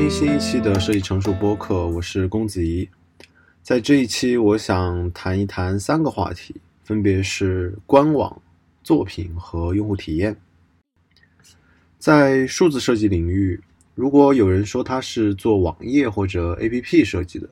[0.00, 2.88] 听新一期的设计成熟播客，我是公子怡。
[3.62, 8.40] 在这一期，我想谈一谈三个话题，分别是官网、
[8.82, 10.34] 作品和用户体验。
[11.98, 13.60] 在数字设计领域，
[13.94, 17.46] 如果有人说他是做网页或者 APP 设计的，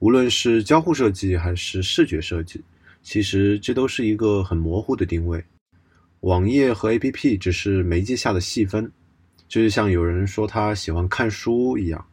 [0.00, 2.60] 无论是交互设计还是视觉设计，
[3.04, 5.40] 其实这都是一个很模糊的定位。
[6.22, 8.90] 网页和 APP 只是媒介下的细分。
[9.48, 12.04] 就是像有人说他喜欢看书一样，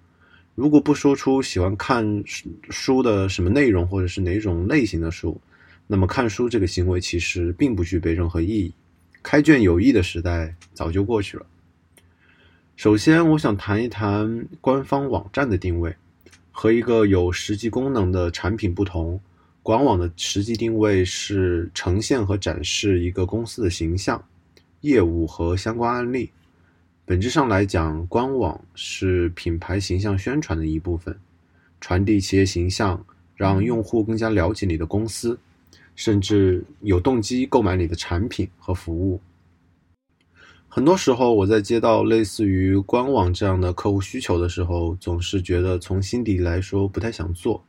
[0.56, 2.24] 如果不说出喜欢看
[2.70, 5.40] 书的什么内容或者是哪种类型的书，
[5.88, 8.74] 那么看书这个行为其实并不具备任何意义。
[9.22, 11.46] 开卷有益的时代早就过去了。
[12.76, 15.96] 首先，我想谈一谈官方网站的定位。
[16.56, 19.20] 和一个有实际功能的产品不同，
[19.64, 24.24] 官网的实际定位是呈现和展示一个公司的形象、
[24.82, 26.30] 业务和相关案例。
[27.06, 31.14] 本质上来讲，官网是品牌形象宣传的一部分，
[31.82, 35.38] 传递企业形象，让用户更加了解你的公司，
[35.96, 39.20] 甚至有动机购买你的产品和服务。
[40.70, 47.62] 很多时候，我在接到类似于官网这样的客户需求的时候，总是觉得从心底来说不太想做。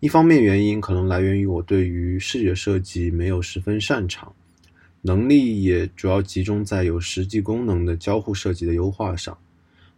[0.00, 4.34] 一方面原因可能来源于我对于视觉设计没有十分擅长。
[5.00, 9.36] 能力也主要集中在有实际功能的交互设计的优化上，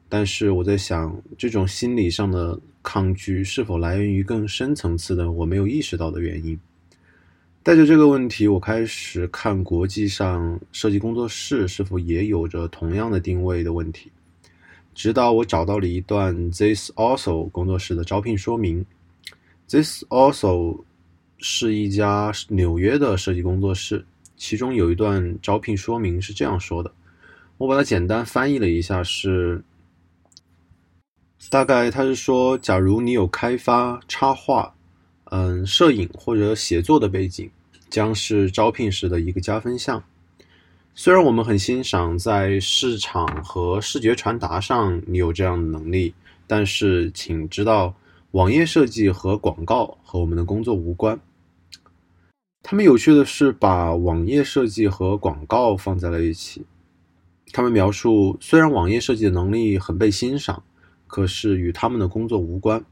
[0.08, 6.58] 但是我在想，这种心理上的抗拒是否来源于更深层次的我没有意识到的原因？
[7.62, 14.10] 带着这个问题，我开始看国际上设计工作室是否也有着同样的定位的问题，
[14.94, 18.84] 直到我找到了一段 This Also 工作室的招聘说明。
[19.68, 20.82] This Also
[21.38, 24.04] 是一家纽约的设计工作室。
[24.40, 26.90] 其中有一段招聘说明是这样说的，
[27.58, 29.62] 我把它简单翻译了一下，是
[31.50, 34.74] 大概他是说，假如你有开发、插画、
[35.24, 37.50] 嗯、摄影或者写作的背景，
[37.90, 40.02] 将是招聘时的一个加分项。
[40.94, 46.14] 虽然我们很欣赏在市场和视觉传达上你有这样的能力，
[46.46, 47.94] 但是请知道，
[48.30, 51.20] 网页设计和广告和我们的工作无关。
[52.62, 56.64] 他们有趣的是把网页设计和广告放在了一起。
[57.52, 60.62] 他们描述，虽然网页设计的能力很被欣赏，
[61.08, 62.84] 可是与他们的工作无关。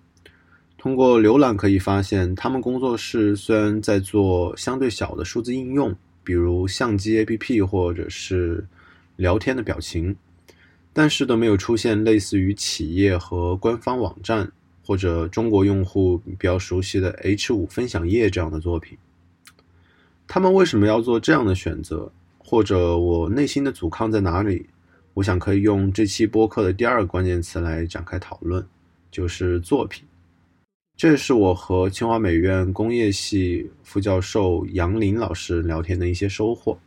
[0.76, 8.66] 通过浏览可以发现，他们工作室虽然在做相对小的数字应用，比如相机 APP 或者是
[9.16, 10.16] 聊天的表情，
[10.92, 14.50] 但是都没有出现类似于企业和官方网站
[14.84, 18.98] 或者中国用户比较熟悉的 H5 分享页这样的作品。
[20.28, 22.12] 他们为什么要做这样的选择？
[22.36, 24.66] 或者我内心的阻抗在哪里？
[25.14, 28.64] 我想可以用这期播客的第二个关键词来展开讨论，
[29.10, 30.06] 就是作品。
[30.96, 36.78] 这是我和清华美院工业系副教授杨林老师聊天的一些收获。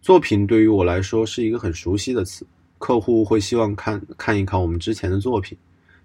[0.00, 2.44] 作品对于我来说是一个很熟悉的词，
[2.78, 5.56] 客户会希望看看一看我们之前的作品。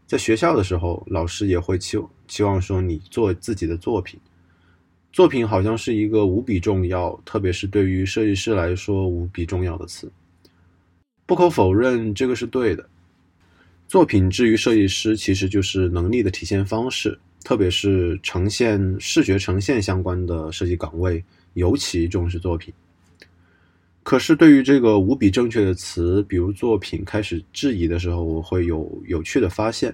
[0.05, 4.19] 在学校的时候，老师也会期期望说你做自己的作品。
[5.11, 10.09] 作品好像是一个无比重要，特别是对于设计师来说无比重要的词。
[11.25, 12.87] 不可否认，这个是对的。
[13.87, 21.21] 作品至于设计师，其实就是能力的体现方式，特别是呈现视觉呈现相关的设计岗位，
[21.55, 22.73] 尤其重视作品。
[24.03, 29.93] 可是，对于这个无比正确的词，比如作品，开始质疑的时候，我会有有趣的发现。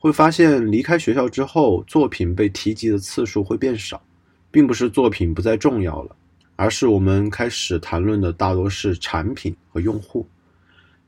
[0.00, 4.00] 会发现，离开学校之后，作品被提及的次数会变少，
[4.48, 6.14] 并不是作品不再重要了，
[6.54, 10.24] 而是我们开始谈论的大多是产品和用户，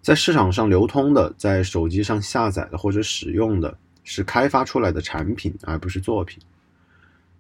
[0.03, 6.43] 在市场上流通的，在手机上下载的或者使用的是开发出来的产品，而不是作品。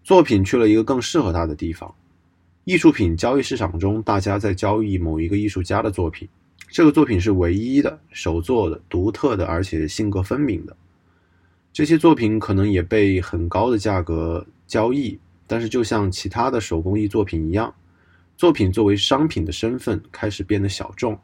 [0.05, 1.93] 作品去了一个更适合它的地方。
[2.62, 6.29] 艺术品交易市场中，大家在交易某一个艺术家的作品，
[6.69, 10.76] 这个作品是唯一的、手作的、独特的，而且性格分明的。
[11.72, 17.72] 这些作品可能也被很高的价格交易，但是就像其他的手工艺作品一样，
[18.37, 21.19] 作品作为商品的身份开始变得小众，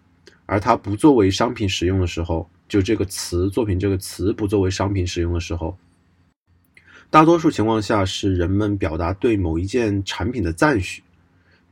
[0.47, 5.77] 而它不作为商品使用的时候，就这个词“作品”这个词不作为商品使用的时候，
[7.11, 11.03] 大多数情况下是人们表达对某一件产品的赞许，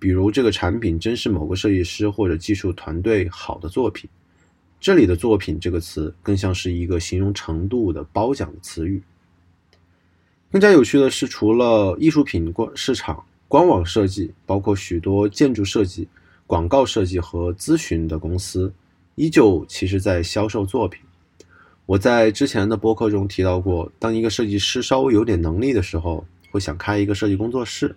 [0.01, 4.11] 比如这个产品真是某个设计师或者技术团队好的作品。
[4.85, 9.03] 这里的作品这个词更像是一个形容程度的褒奖的词语。
[10.53, 16.07] 更加有趣的是，除了艺术品官市场、官网设计，包括许多建筑设计、
[16.47, 18.71] 广告设计和咨询的公司，
[19.15, 21.01] 依旧其实在销售作品。
[21.87, 27.97] 我在之前的播客中提到过，当一个设计师稍微有点能力的时候，会想开一个设计工作室，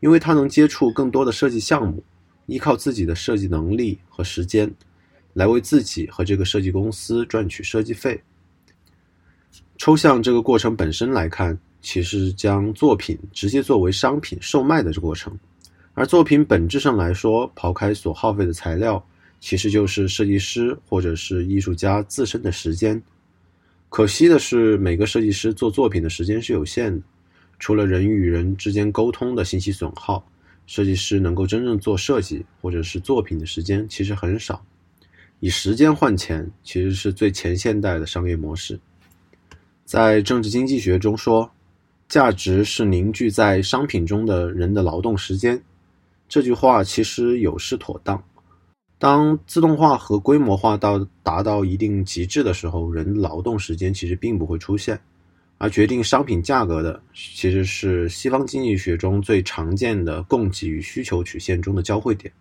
[0.00, 2.02] 因为他能接触更多的设计项目，
[2.46, 4.68] 依靠自己的设计能力和时间，
[5.32, 8.20] 来为自己和这个设计公司赚取设计费。
[9.78, 15.36] 抽象这个过程本身来看，其实将作品直接作为商品售卖的这过程，
[15.94, 19.04] 而作品本质上来说，刨开所耗费的材料。
[19.40, 23.02] 其实就是设计师或者是艺术家自身的时间。
[23.88, 27.02] 可惜的是，每个设计师做作品的时间是有限的。
[27.58, 30.24] 除了人与人之间沟通的信息损耗，
[30.68, 34.64] 设计师能够真正做设计或者是作品的时间其实很少。
[35.44, 38.78] 以时间换钱，其实是最前现代的商业模式。
[39.84, 41.50] 在政治经济学中说，
[42.08, 45.60] 价值是凝聚在商品中的人的劳动时间。
[46.28, 48.22] 这句话其实有失妥当。
[49.00, 54.96] 当自动化和规模化到达到一定极致的时候，人劳动时间其实并不会出现，
[55.58, 62.32] 而决定商品价格的其实是西方经济学中最常见的供给与需求曲线中的交汇点。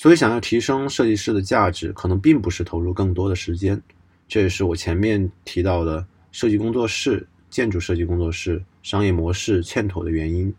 [0.00, 3.82] 所以，想要提升设计师的价值，可能并不是投入更多的时间，
[4.28, 10.54] 这也是我前面提到的设计工作室、建筑设计工作室商业模式欠妥的原因。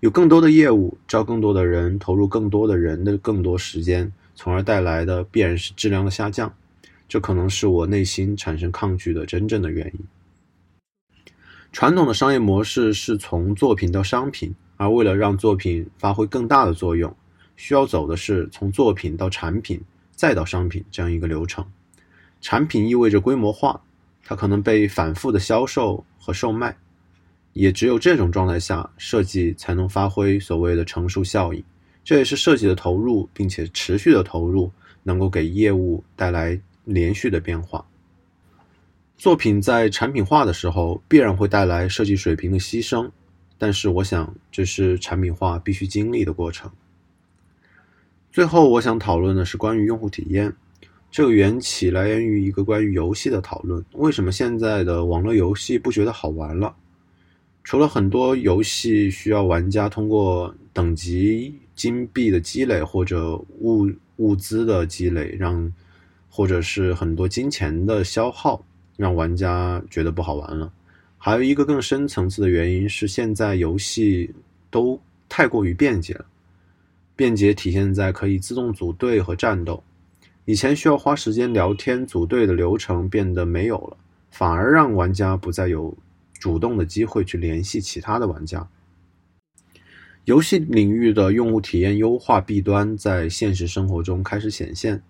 [0.00, 6.54] 有更多的业务，招更多的人，投入更多的人的更多时间，从而带来的必然是质量的下降。
[7.08, 11.24] 这可能是我内心产生抗拒的真正的原因。
[11.72, 17.16] 传统的商业模式是从作品到商品，而为了让作品发挥更大的作用，
[17.58, 19.78] 需要走的是从作品到产品
[20.12, 21.62] 再到商品这样一个流程。
[22.40, 23.78] 产品意味着规模化，
[24.24, 26.74] 它可能被反复的销售和售卖。
[27.54, 31.62] 也只有这种状态下，设计才能发挥所谓的乘数效应。
[32.04, 34.70] 这也是设计的投入，并且持续的投入，
[35.02, 37.84] 能够给业务带来连续的变化。
[39.16, 43.10] 作品在产品化的时候，必然会带来设计水平的牺牲，
[43.58, 46.70] 但是我想，这是产品化必须经历的过程。
[48.30, 50.54] 最后，我想讨论的是关于用户体验。
[51.10, 56.74] 这个缘起来源于一个关于游戏的讨论：为什么现在的网络游戏不觉得好玩了？
[57.64, 65.72] 除了很多游戏需要玩家通过等级金币的积累或者物物资的积累，让
[66.28, 68.62] 或者是很多金钱的消耗，
[68.96, 70.70] 让玩家觉得不好玩了。
[71.16, 74.32] 还有一个更深层次的原因是，现在游戏
[74.70, 76.26] 都太过于便捷了。
[77.18, 79.82] 便捷体现在可以自动组队和战斗，
[80.44, 83.96] 以前需要花时间聊天组队的流程变得没有了，
[84.30, 85.98] 反而让玩家不再有。
[86.38, 88.68] 主动的机会去联系其他的玩家。
[90.26, 95.02] 游戏领域的用户体验优化弊端在现实生活中开始显现。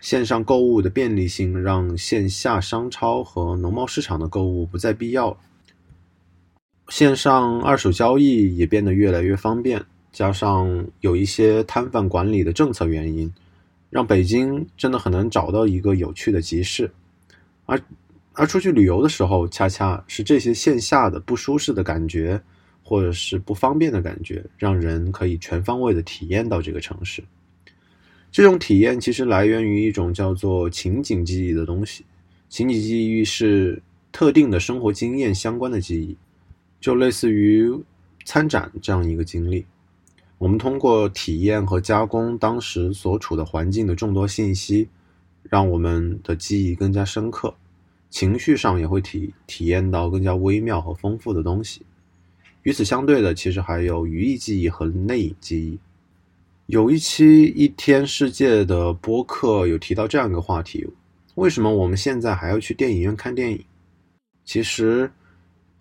[0.00, 5.38] 线上购物的便利性让线下商超和农贸市场的购物不再必要。
[6.88, 13.32] 线上二手交易也变得越来越方便，加上有一些摊贩管理的政策原因，
[13.90, 16.90] 让北京真的很难找到一个有趣的集市，
[17.66, 17.80] 而。
[18.34, 22.40] 而出去旅游的时候，恰恰是这些线下的不舒适的感觉，
[22.82, 27.22] 或者是不方便的感觉，让人可以全方位的体验到这个城市。
[28.30, 32.06] 这种体验其实来源于一种叫做情景记忆的东西。
[32.48, 36.16] 情景记忆是特定的生活经验相关的记忆，
[36.80, 37.70] 就类似于
[38.24, 39.62] 参展这样一个经历。
[40.42, 44.88] 我们通过体验和加工当时所处的环境的众多信息，
[45.44, 47.54] 让我们的记忆更加深刻。
[48.10, 51.82] 情绪上也会体体验到更加微妙和丰富的东西。
[52.64, 55.78] 与此相对的，其实还有语义记忆和内隐记忆。
[56.66, 60.84] 有一期一天世界的播客有提到这样一个话题：
[61.36, 63.64] 为什么我们现在还要去电影院看电影？
[64.44, 65.08] 其实，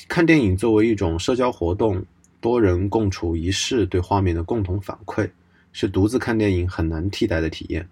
[0.08, 2.06] 看电影作为一种社交活动，
[2.42, 5.30] 多人共处一室，对画面的共同反馈，
[5.72, 7.88] 是独自看电影很难替代的体验。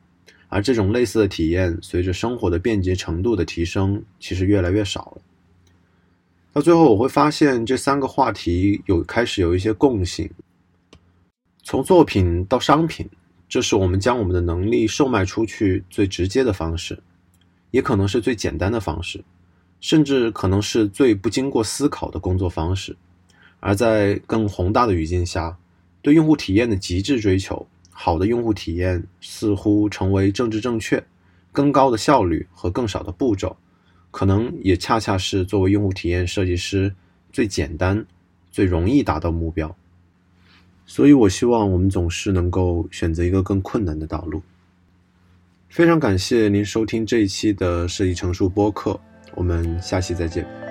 [0.49, 5.21] 而这种类似的体验，随着生活的便捷程度的提升，其实越来越少了。
[6.51, 10.27] 到最后，我会发现这三个话题有开始有一些共性。
[11.61, 13.07] 从作品到商品，
[13.47, 16.99] 这是我们将我们的能力售卖出去最直接的方式，
[17.69, 19.23] 也可能是最简单的方式，
[19.79, 22.97] 甚至可能是最不经过思考的工作方式。
[23.59, 25.57] 而在更宏大的语境下，
[26.01, 27.65] 对用户体验的极致追求。
[27.91, 31.03] 好的用户体验似乎成为政治正确，
[31.51, 33.57] 更高的效率和更少的步骤，
[34.09, 36.95] 可能也恰恰是作为用户体验设计师
[37.33, 38.05] 最简单、
[38.49, 39.75] 最容易达到目标。
[40.85, 44.41] 所以我希望我们总是能够选择一个更困难的道路。
[45.67, 48.97] 非常感谢您收听这一期的设计成熟播客，
[49.35, 50.68] 我们下期再见。